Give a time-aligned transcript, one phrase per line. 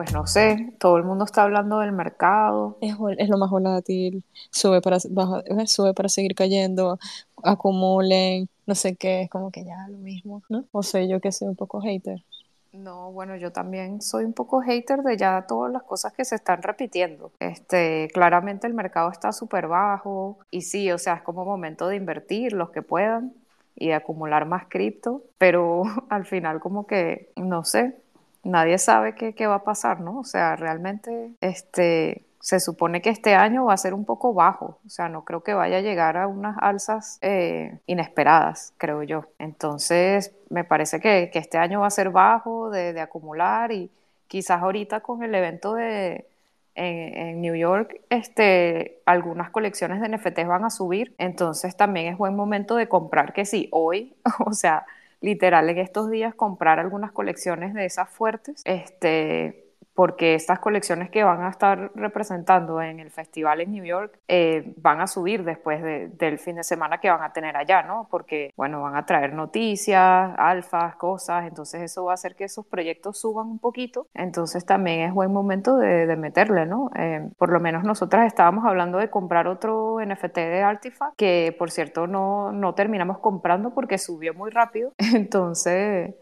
[0.00, 2.78] Pues no sé, todo el mundo está hablando del mercado.
[2.80, 6.98] Es, lo más volátil, sube para, sube para seguir cayendo,
[7.42, 10.64] acumulen, no sé qué, es como que ya lo mismo, ¿no?
[10.72, 12.24] O sé yo que soy un poco hater.
[12.72, 16.36] No, bueno, yo también soy un poco hater de ya todas las cosas que se
[16.36, 17.30] están repitiendo.
[17.38, 21.96] Este, claramente el mercado está súper bajo y sí, o sea, es como momento de
[21.96, 23.34] invertir los que puedan
[23.76, 27.99] y de acumular más cripto, pero al final como que, no sé,
[28.42, 30.20] nadie sabe qué, qué va a pasar, ¿no?
[30.20, 34.78] O sea, realmente este, se supone que este año va a ser un poco bajo,
[34.86, 39.26] o sea, no creo que vaya a llegar a unas alzas eh, inesperadas, creo yo.
[39.38, 43.90] Entonces, me parece que, que, este año va a ser bajo de, de, acumular y
[44.26, 46.26] quizás ahorita con el evento de
[46.74, 52.16] en, en, New York, este, algunas colecciones de NFTs van a subir, entonces también es
[52.18, 54.14] buen momento de comprar que sí, hoy,
[54.46, 54.86] o sea,
[55.20, 59.69] literal en estos días comprar algunas colecciones de esas fuertes, este,
[60.00, 64.72] porque estas colecciones que van a estar representando en el festival en New York eh,
[64.78, 68.08] van a subir después del fin de semana que van a tener allá, ¿no?
[68.10, 72.64] Porque, bueno, van a traer noticias, alfas, cosas, entonces eso va a hacer que esos
[72.64, 76.90] proyectos suban un poquito, entonces también es buen momento de, meterle, ¿no?
[76.96, 81.70] Eh, por lo menos nosotras estábamos hablando de comprar otro NFT de Artifact, que por
[81.70, 86.14] cierto no, no terminamos comprando porque subió muy rápido, entonces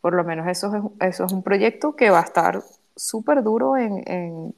[0.00, 2.62] por lo menos eso es, eso es un proyecto que va a estar
[2.96, 4.02] súper duro en,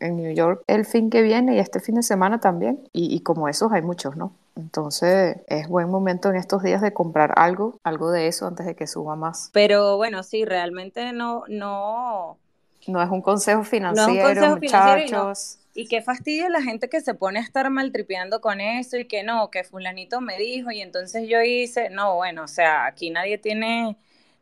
[0.01, 2.89] en, New York el fin que viene y este fin de semana también.
[2.93, 4.33] Y, como esos hay muchos, ¿no?
[4.57, 8.75] Entonces es buen momento en estos días de comprar algo, algo de eso antes de
[8.75, 9.51] que suba más.
[9.53, 12.39] Pero bueno, sí, realmente no, no.
[12.87, 15.59] No es un consejo financiero, muchachos.
[15.75, 19.23] y, qué fastidio la gente que se pone a estar maltripeando con eso y que
[19.23, 23.37] no, que fulanito me dijo y entonces yo hice, no, bueno, o sea, aquí nadie
[23.37, 23.97] tiene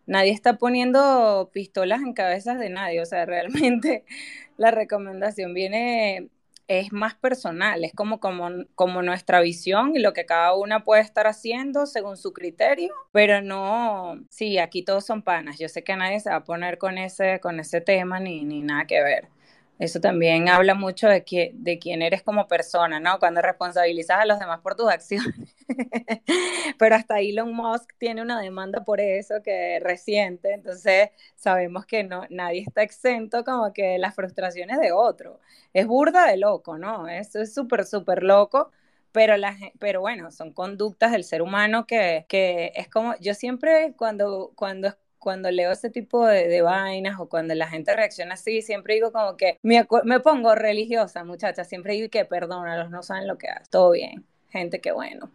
[0.06, 4.04] nadie está poniendo pistolas en cabezas de nadie, o sea, realmente
[4.56, 6.28] la recomendación viene,
[6.68, 11.02] es más personal, es como, como, como nuestra visión y lo que cada una puede
[11.02, 15.96] estar haciendo según su criterio, pero no, sí, aquí todos son panas, yo sé que
[15.96, 19.35] nadie se va a poner con ese, con ese tema ni, ni nada que ver.
[19.78, 23.18] Eso también habla mucho de, que, de quién eres como persona, ¿no?
[23.18, 25.54] Cuando responsabilizas a los demás por tus acciones.
[26.78, 32.24] Pero hasta Elon Musk tiene una demanda por eso que reciente, entonces sabemos que no,
[32.30, 35.40] nadie está exento como que de las frustraciones de otro.
[35.74, 37.06] Es burda de loco, ¿no?
[37.08, 38.70] Eso es súper, súper loco.
[39.12, 43.94] Pero, la, pero bueno, son conductas del ser humano que, que es como, yo siempre
[43.96, 44.94] cuando, cuando
[45.26, 49.36] cuando leo ese tipo de, vainas o cuando la gente reacciona así, siempre digo como
[49.36, 49.84] que me,
[50.20, 54.80] pongo religiosa, muchacha, siempre digo que perdónalos, no saben lo que hacen, todo bien, gente
[54.80, 55.32] que bueno.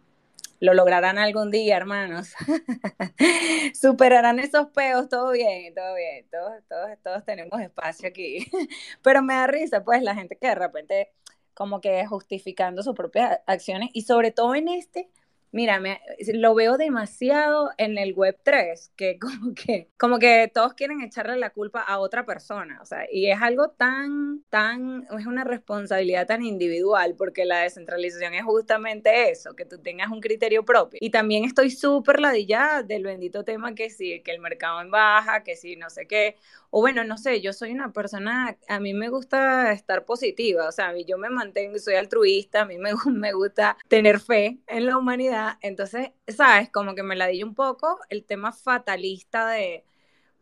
[0.60, 2.32] Lo lograrán algún día, hermanos.
[3.74, 6.26] Superarán esos peos, todo bien, todo bien.
[6.30, 8.46] Todos, todos, todos tenemos espacio aquí.
[9.02, 11.12] Pero me da risa, pues, la gente que de repente
[11.52, 15.10] como que justificando sus propias acciones y sobre todo en este,
[15.54, 16.00] Mira, me,
[16.32, 21.36] lo veo demasiado en el web 3, que como que como que todos quieren echarle
[21.36, 26.26] la culpa a otra persona, o sea, y es algo tan tan es una responsabilidad
[26.26, 30.98] tan individual porque la descentralización es justamente eso, que tú tengas un criterio propio.
[31.02, 35.42] Y también estoy súper ladillada del bendito tema que sí, que el mercado en baja,
[35.42, 36.36] que sí, no sé qué,
[36.74, 40.72] o bueno, no sé, yo soy una persona, a mí me gusta estar positiva, o
[40.72, 44.96] sea, yo me mantengo, soy altruista, a mí me, me gusta tener fe en la
[44.96, 46.70] humanidad, entonces, ¿sabes?
[46.70, 49.84] Como que me la di un poco el tema fatalista de...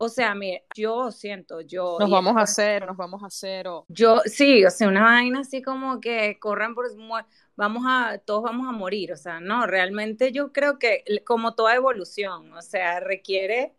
[0.02, 1.96] O sea, mire, yo siento, yo...
[1.98, 3.84] Nos vamos a hacer, nos vamos a hacer, o...
[3.88, 6.86] Yo, sí, o sea, una vaina así como que corran por...
[7.56, 11.74] Vamos a, todos vamos a morir, o sea, no, realmente yo creo que como toda
[11.74, 13.74] evolución, o sea, requiere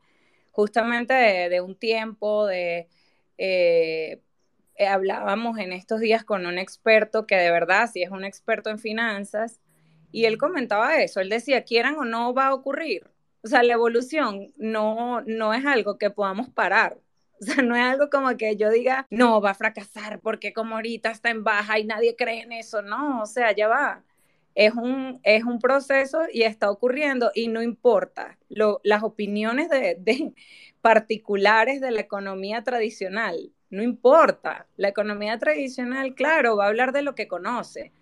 [0.52, 2.88] justamente de, un tiempo, de...
[3.38, 4.22] Eh,
[4.76, 8.70] eh, hablábamos en estos días con un experto que de verdad sí es un experto
[8.70, 9.60] en finanzas
[10.12, 13.08] y él comentaba eso, él decía, quieran o no va a ocurrir.
[13.44, 16.98] O sea, la evolución no, no es algo que podamos parar.
[17.42, 20.76] O sea, no es algo como que yo diga, no, va a fracasar porque como
[20.76, 22.84] ahorita está en baja y nadie cree en eso.
[22.84, 24.04] No, o sea, ya va
[24.56, 30.34] es un, es un proceso y está ocurriendo y no importa las opiniones de, de,
[30.82, 33.52] particulares de la economía tradicional.
[33.70, 34.68] no importa.
[34.76, 37.94] La economía tradicional, claro, va a hablar de lo que conoce,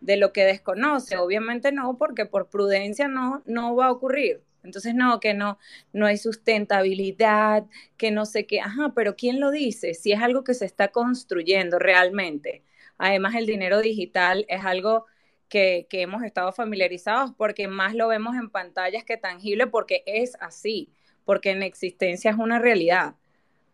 [0.00, 4.42] de lo que desconoce, obviamente no, porque por prudencia no, no va a ocurrir.
[4.64, 5.58] Entonces, no, que no,
[5.92, 7.64] no hay sustentabilidad,
[7.96, 9.94] que no sé qué, ajá, pero ¿quién lo dice?
[9.94, 12.62] Si es algo que se está construyendo realmente.
[12.98, 15.06] Además, el dinero digital es algo
[15.52, 20.34] que, que hemos estado familiarizados porque más lo vemos en pantallas que tangible porque es
[20.40, 20.90] así,
[21.26, 23.16] porque en existencia es una realidad.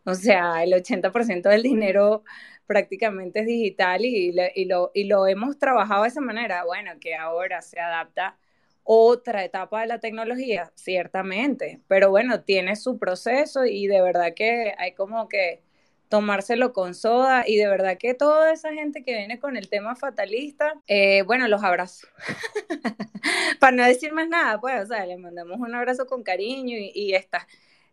[0.05, 2.23] O sea, el 80% del dinero
[2.67, 6.65] prácticamente es digital y, y, lo, y lo hemos trabajado de esa manera.
[6.65, 8.37] Bueno, que ahora se adapta
[8.83, 14.73] otra etapa de la tecnología, ciertamente, pero bueno, tiene su proceso y de verdad que
[14.77, 15.63] hay como que
[16.09, 19.95] tomárselo con soda y de verdad que toda esa gente que viene con el tema
[19.95, 22.07] fatalista, eh, bueno, los abrazo.
[23.59, 26.91] Para no decir más nada, pues, o sea, le mandamos un abrazo con cariño y,
[26.93, 27.47] y esta,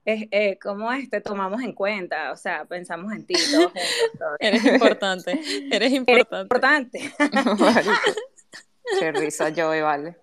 [0.06, 3.34] es, eh, como este, tomamos en cuenta, o sea, pensamos en ti.
[4.18, 5.32] Todos eres importante,
[5.70, 6.48] eres importante.
[6.48, 7.12] Eres importante.
[9.00, 10.16] Qué risa, Joey, vale.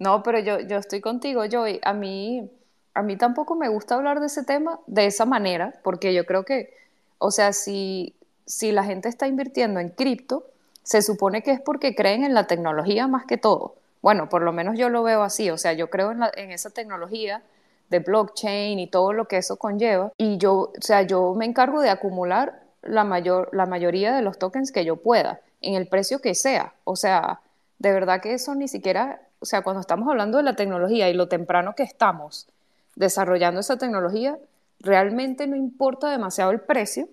[0.00, 1.78] No, pero yo, yo estoy contigo, Joey.
[1.84, 2.50] A mí,
[2.94, 6.44] a mí tampoco me gusta hablar de ese tema de esa manera, porque yo creo
[6.44, 6.74] que,
[7.18, 8.14] o sea, si,
[8.46, 10.46] si la gente está invirtiendo en cripto,
[10.82, 13.74] se supone que es porque creen en la tecnología más que todo.
[14.00, 16.70] Bueno, por lo menos yo lo veo así, o sea, yo creo en, la, esa
[16.70, 17.42] tecnología
[17.90, 21.80] de blockchain y todo lo que eso conlleva, y yo, o sea, yo me encargo
[21.80, 26.20] de acumular la, mayor, la mayoría de los tokens que yo pueda, en el precio
[26.20, 26.74] que sea.
[26.84, 27.40] O sea,
[27.78, 31.14] de verdad que eso ni siquiera o sea, cuando estamos hablando de la tecnología y
[31.14, 32.48] lo temprano que estamos
[32.96, 34.36] desarrollando esa tecnología,
[34.80, 37.08] realmente no importa demasiado el precio,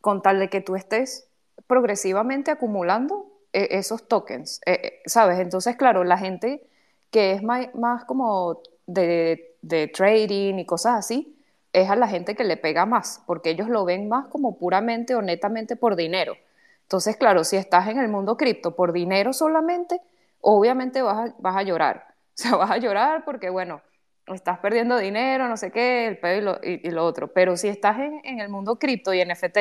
[0.00, 1.28] con tal de que tú estés
[1.66, 5.38] progresivamente acumulando eh, esos tokens, eh, eh, ¿sabes?
[5.40, 6.62] Entonces, claro, la gente
[7.10, 11.36] que es más, como de, de, trading y cosas así,
[11.72, 15.14] es a la gente que le pega más, porque ellos lo ven más como puramente
[15.14, 16.36] o netamente por dinero.
[16.82, 20.00] Entonces, claro, si estás en el mundo cripto por dinero solamente,
[20.40, 22.06] obviamente vas a, vas a llorar.
[22.36, 23.80] O sea, vas a llorar porque, bueno,
[24.26, 27.28] estás perdiendo dinero, no sé qué, el pedo y lo, otro.
[27.28, 29.58] Pero si estás en, el mundo cripto y NFT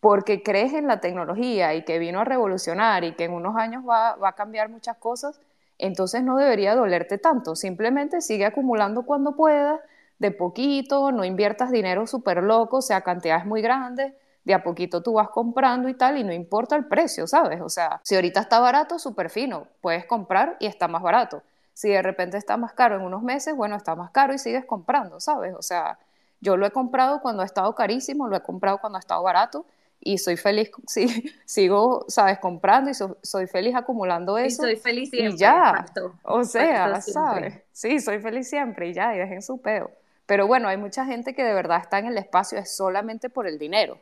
[0.00, 3.84] porque crees en la tecnología y que vino a revolucionar y que en unos años
[3.88, 5.40] va, va, a cambiar muchas cosas,
[5.78, 7.56] entonces no debería dolerte tanto.
[7.56, 9.80] Simplemente sigue acumulando cuando puedas,
[10.18, 14.12] de poquito, no inviertas dinero súper loco, sea, cantidades muy grandes,
[14.44, 17.60] de a poquito tú vas comprando y tal, y no importa el precio, ¿sabes?
[17.60, 21.42] O sea, si ahorita está barato, súper fino, puedes comprar y está más barato.
[21.76, 24.64] Si de repente está más caro en unos meses, bueno, está más caro y sigues
[24.64, 25.54] comprando, ¿sabes?
[25.54, 25.98] O sea,
[26.40, 29.66] yo lo he comprado cuando ha estado carísimo, lo he comprado cuando ha estado barato
[30.00, 32.38] y soy feliz, sí, sigo, ¿sabes?
[32.38, 34.62] Comprando y soy feliz acumulando eso.
[34.62, 35.34] Y soy feliz siempre.
[35.34, 35.84] Y ya,
[36.22, 37.60] o sea, ¿sabes?
[37.72, 39.90] Sí, soy feliz siempre y ya, y dejen su peo.
[40.24, 43.46] Pero bueno, hay mucha gente que de verdad está en el espacio es solamente por
[43.46, 43.98] el dinero.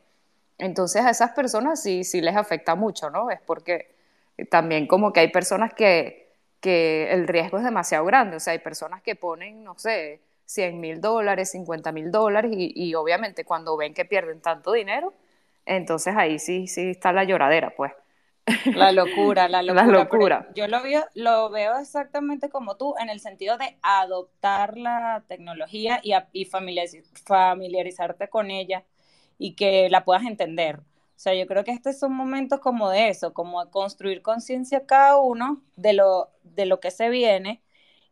[0.59, 3.33] Entonces a esas personas sí, sí les afecta mucho, ¿no?
[3.33, 3.93] Es porque
[4.49, 6.24] también como que hay personas que,
[6.65, 10.81] que el riesgo es demasiado grande, o sea, hay personas que ponen, no sé, 100
[10.81, 15.13] mil dólares, 50 mil dólares y, y, obviamente cuando ven que pierden tanto dinero,
[15.67, 17.93] entonces ahí sí, sí está la lloradera, pues.
[18.75, 19.87] La locura, la locura.
[19.87, 20.49] La locura.
[20.55, 26.01] Yo lo veo, lo veo exactamente como tú, en el sentido de adoptar la tecnología
[26.03, 28.85] y, y familiarizarte con ella
[29.37, 30.81] y que la puedas entender.
[31.17, 35.17] O sea, yo creo que estos son momentos como de eso, como construir conciencia cada
[35.19, 37.63] uno de lo, de lo que se viene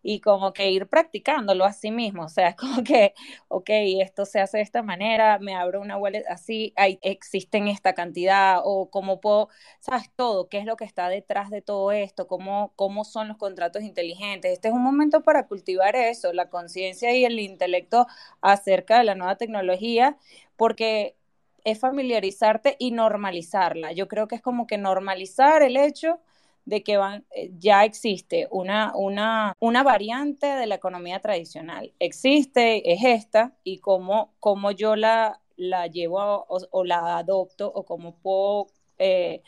[0.04, 2.24] y como que ir practicándolo a sí mismo.
[2.24, 3.14] O sea, es como que,
[3.48, 3.68] ok,
[4.02, 8.60] esto se hace de esta manera, me abro una wallet así, hay, existen esta cantidad,
[8.64, 9.48] o cómo puedo,
[9.80, 13.36] sabes, todo, qué es lo que está detrás de todo esto, cómo, cómo son los
[13.36, 14.52] contratos inteligentes.
[14.52, 18.06] Este es un momento para cultivar eso, la conciencia y el intelecto
[18.40, 20.16] acerca de la nueva tecnología,
[20.56, 21.16] porque
[21.64, 23.92] es familiarizarte y normalizarla.
[23.92, 26.20] Yo creo que es como que normalizar el hecho
[26.64, 31.92] de que van, eh, ya existe una, una, una variante de la economía tradicional.
[31.98, 38.16] Existe, es esta, y cómo, cómo yo la, la llevo o, la adopto o cómo
[38.16, 38.68] puedo...
[38.98, 39.42] Eh,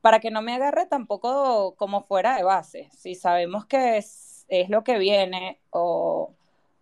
[0.00, 2.88] para que no me agarre tampoco como fuera de base.
[2.96, 6.32] Si sabemos que es, es lo que viene o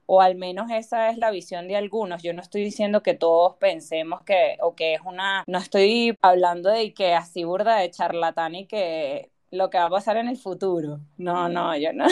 [0.06, 2.22] o al menos esa es la visión de algunos.
[2.22, 6.70] Yo no estoy diciendo que todos pensemos que, o que es una, no estoy hablando
[6.70, 10.36] de que así burda de charlatán y que lo que va a pasar en el
[10.36, 11.00] futuro.
[11.16, 12.06] No, no, yo no.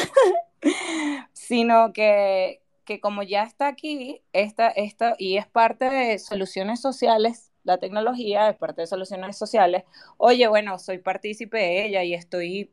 [1.32, 7.50] Sino que, que como ya está aquí, esta, esta, y es parte de soluciones sociales,
[7.64, 9.84] la tecnología es parte de soluciones sociales,
[10.16, 12.72] oye, bueno, soy partícipe de ella y estoy,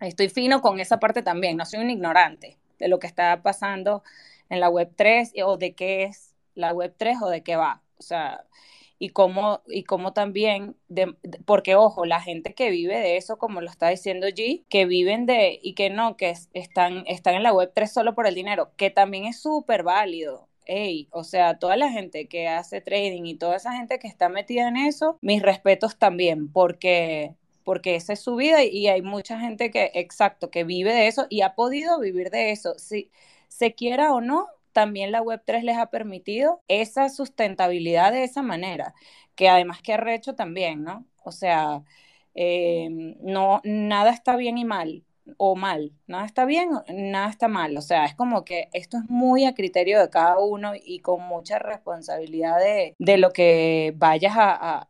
[0.00, 4.02] estoy fino con esa parte también, no soy un ignorante de lo que está pasando
[4.48, 7.82] en la web 3 o de qué es la web 3 o de qué va.
[7.98, 8.44] O sea,
[8.98, 11.14] y cómo, y cómo también, de,
[11.46, 15.24] porque ojo, la gente que vive de eso, como lo está diciendo G, que viven
[15.26, 18.72] de, y que no, que están, están en la web 3 solo por el dinero,
[18.76, 20.48] que también es súper válido.
[20.66, 24.28] Hey, o sea, toda la gente que hace trading y toda esa gente que está
[24.28, 27.34] metida en eso, mis respetos también, porque
[27.70, 31.28] porque esa es su vida y hay mucha gente que, exacto, que vive de eso
[31.30, 32.76] y ha podido vivir de eso.
[32.80, 33.12] Si
[33.46, 38.92] se quiera o no, también la Web3 les ha permitido esa sustentabilidad de esa manera,
[39.36, 41.06] que además que arrecho también, ¿no?
[41.22, 41.84] O sea,
[42.34, 42.88] eh,
[43.20, 45.04] no, nada está bien y mal,
[45.36, 49.08] o mal, nada está bien, nada está mal, o sea, es como que esto es
[49.08, 54.88] muy a criterio de cada uno y con mucha responsabilidad de, lo que vayas a,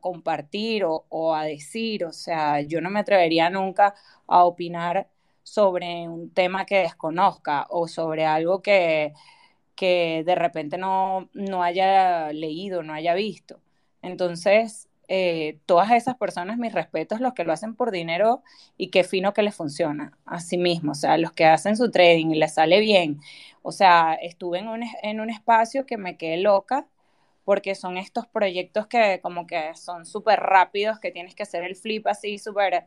[0.00, 3.94] compartir o, o, a decir, o sea, yo no me atrevería nunca
[4.26, 5.08] a opinar
[5.42, 9.12] sobre un tema que desconozca o sobre algo que,
[9.76, 13.60] que de repente no, no haya leído, no haya visto.
[14.02, 18.42] Entonces, eh, todas esas personas, mis respetos, los que lo hacen por dinero
[18.76, 21.90] y qué fino que les funciona a sí mismo, o sea, los que hacen su
[21.90, 23.20] trading y les sale bien.
[23.62, 26.86] O sea, estuve en un, en un espacio que me quedé loca
[27.44, 31.76] porque son estos proyectos que como que son súper rápidos, que tienes que hacer el
[31.76, 32.86] flip así súper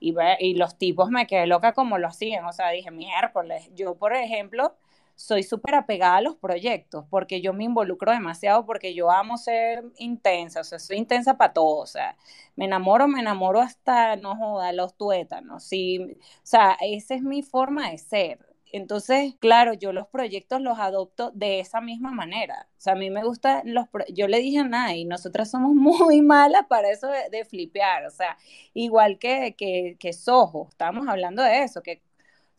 [0.00, 3.94] y, y los tipos me quedé loca como lo hacían, o sea, dije, miércoles, yo
[3.96, 4.76] por ejemplo
[5.16, 9.84] soy súper apegada a los proyectos porque yo me involucro demasiado porque yo amo ser
[9.98, 12.16] intensa, o sea, soy intensa para todo, o sea,
[12.56, 17.42] me enamoro, me enamoro hasta, no joda, los tuétanos, sí, o sea, esa es mi
[17.42, 18.38] forma de ser,
[18.72, 22.68] entonces, claro, yo los proyectos los adopto de esa misma manera.
[22.78, 23.86] O sea, a mí me gusta los...
[24.12, 28.06] Yo le dije a Nay, nosotras somos muy malas para eso de, flipear.
[28.06, 28.36] O sea,
[28.74, 32.02] igual que, que, que Soho, estábamos hablando de eso, que,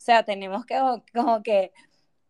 [0.02, 0.78] sea, tenemos que
[1.14, 1.72] como que,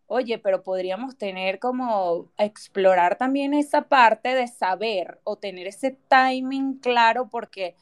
[0.06, 6.78] oye, pero podríamos tener como explorar también esa parte de saber o tener ese timing
[6.80, 7.76] claro porque,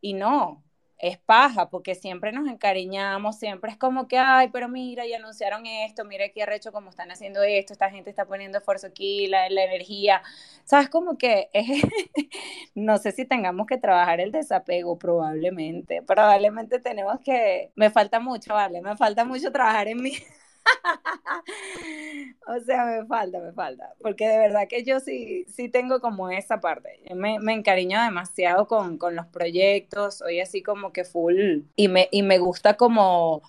[0.00, 0.61] y no,
[1.02, 5.66] es paja, porque siempre nos encariñamos, siempre es como que, ay, pero mira, ya anunciaron
[5.66, 9.50] esto, mira qué arrecho como están haciendo esto, esta gente está poniendo esfuerzo aquí, la,
[9.50, 10.22] la energía,
[10.64, 10.88] ¿sabes?
[10.88, 11.50] Como que
[12.74, 18.54] no sé si tengamos que trabajar el desapego, probablemente, probablemente tenemos que, me falta mucho,
[18.54, 20.12] vale, me falta mucho trabajar en mí.
[22.46, 26.30] o sea, me falta, me falta, porque de verdad que yo sí, sí tengo como
[26.30, 27.00] esa parte.
[27.14, 32.08] Me, me encariño demasiado con, con, los proyectos, soy así como que full y me,
[32.10, 33.42] y me gusta como,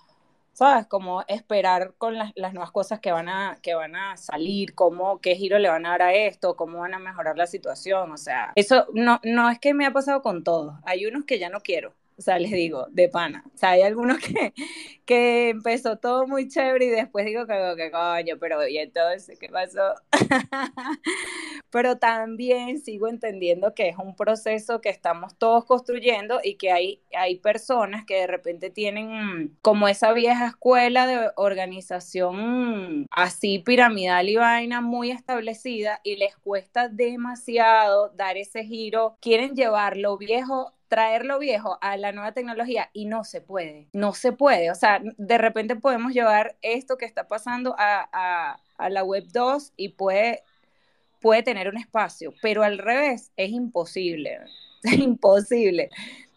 [0.53, 0.87] ¿sabes?
[0.87, 5.19] Como esperar con las, las, nuevas cosas que van, a, que van a salir, cómo,
[5.19, 8.17] qué giro le van a dar a esto, cómo van a mejorar la situación, o
[8.17, 11.49] sea, eso no, no es que me ha pasado con todos, hay unos que ya
[11.49, 13.43] no quiero o sea, les digo, de pana.
[13.53, 14.53] O sea, hay algunos que,
[15.05, 19.49] que empezó todo muy chévere y después digo que, que coño, pero ¿y entonces qué
[19.49, 19.95] pasó?
[21.69, 27.01] pero también sigo entendiendo que es un proceso que estamos todos construyendo y que hay,
[27.17, 34.35] hay personas que de repente tienen como esa vieja escuela de organización así piramidal y
[34.35, 39.17] vaina muy establecida y les cuesta demasiado dar ese giro.
[39.19, 44.13] Quieren llevar lo viejo traerlo viejo a la nueva tecnología y no se puede, no
[44.13, 44.69] se puede.
[44.69, 49.89] O sea, de repente podemos llevar esto que está pasando a, la web 2 y
[49.89, 50.43] puede,
[51.19, 54.37] puede tener un espacio, pero al revés es imposible,
[54.83, 55.89] es imposible.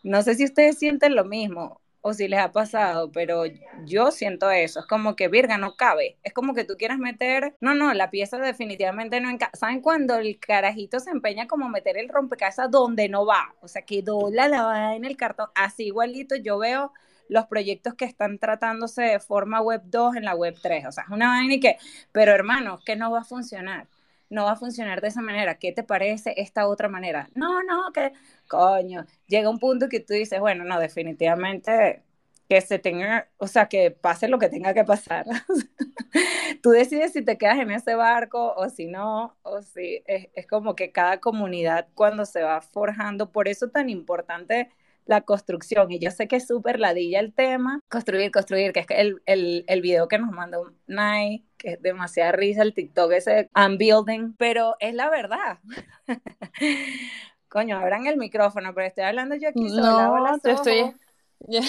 [0.02, 3.42] No sé si ustedes sienten lo mismo o si les ha pasado, pero
[3.84, 7.56] yo siento eso, es como que Virga no cabe, es como que tú quieras meter,
[7.60, 9.50] no, no, la pieza definitivamente no encaja.
[9.56, 13.56] ¿Saben cuando el carajito se empeña como meter el rompecabezas donde no va?
[13.60, 16.92] O sea, que dobla la va en el cartón, así igualito yo veo
[17.28, 21.02] los proyectos que están tratándose de forma web 2 en la web 3, o sea,
[21.02, 21.76] es una vaina y que,
[22.12, 23.88] pero hermano, que no va a funcionar
[24.30, 25.58] no va a funcionar de esa manera.
[25.58, 27.28] ¿Qué te parece esta otra manera?
[27.34, 28.12] No, no, que
[28.48, 32.02] coño, llega un punto que tú dices, bueno, no, definitivamente
[32.48, 35.26] que se tenga, o sea, que pase lo que tenga que pasar.
[36.62, 40.46] tú decides si te quedas en ese barco o si no, o si es, es
[40.46, 44.70] como que cada comunidad cuando se va forjando, por eso tan importante
[45.06, 45.90] la construcción.
[45.90, 49.64] Y yo sé que es súper ladilla el tema, construir, construir, que es el, el,
[49.66, 54.34] el video que nos mandó Nai, que es demasiada risa, el TikTok ese, I'm building,
[54.36, 55.58] pero es la verdad.
[57.48, 60.30] Coño, abran el micrófono, pero estoy hablando yo aquí sola.
[60.30, 60.92] No, te estoy...
[61.38, 61.60] yo,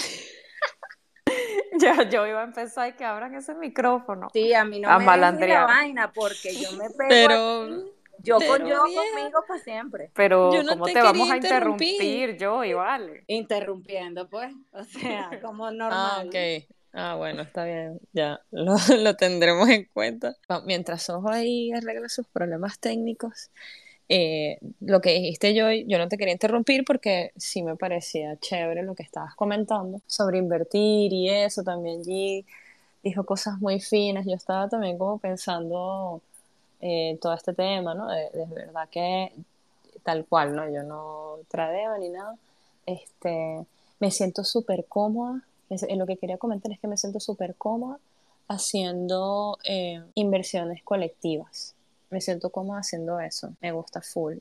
[2.10, 4.28] yo iba a empezar y que abran ese micrófono.
[4.32, 7.97] Sí, a mí no a me la vaina porque yo me pego pero...
[8.22, 10.10] Yo con yo conmigo para siempre.
[10.14, 13.24] Pero ¿cómo te, vamos a interrumpir, yo y vale?
[13.26, 14.52] Interrumpiendo, pues.
[14.72, 15.90] O sea, como ah, normal.
[15.92, 16.64] Ah, ok.
[16.92, 18.00] Ah, bueno, está bien.
[18.12, 20.34] Ya, lo, lo tendremos en cuenta.
[20.64, 23.50] Mientras Ojo ahí arregla sus problemas técnicos,
[24.08, 28.82] eh, lo que dijiste yo, yo no te quería interrumpir porque sí me parecía chévere
[28.82, 32.44] lo que estabas comentando sobre invertir y eso también G
[33.02, 34.26] dijo cosas muy finas.
[34.26, 36.22] Yo estaba también como pensando
[36.80, 38.08] eh, todo este tema, ¿no?
[38.08, 39.32] De, de verdad que
[40.08, 40.68] tal cual, ¿no?
[40.70, 42.36] Yo no tradeo ni nada.
[42.86, 43.66] Este,
[44.00, 45.42] me siento súper cómoda.
[45.68, 47.98] Es, lo que quería comentar es que me siento súper cómoda
[48.48, 51.74] haciendo eh, inversiones colectivas.
[52.10, 53.54] Me siento cómoda haciendo eso.
[53.60, 54.38] Me gusta full.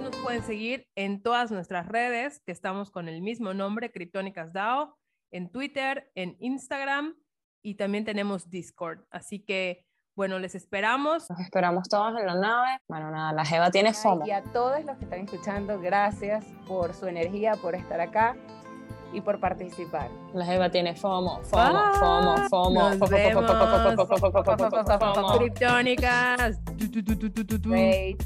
[0.00, 4.94] Nos pueden seguir en todas nuestras redes, que estamos con el mismo nombre, Criptónicas DAO,
[5.32, 7.16] en Twitter, en Instagram
[7.62, 9.00] y también tenemos Discord.
[9.10, 9.84] Así que,
[10.14, 11.28] bueno, les esperamos.
[11.30, 12.80] Nos esperamos todos en la nave.
[12.88, 14.26] Bueno, nada, la Jeva tiene FOMO.
[14.26, 18.36] Y a todos los que están escuchando, gracias por su energía, por estar acá
[19.12, 20.10] y por participar.
[20.34, 22.90] La Jeva tiene FOMO, FOMO, FOMO, FOMO.
[22.90, 23.44] Nos vemos.
[25.38, 26.60] Criptónicas.
[27.62, 28.22] Great.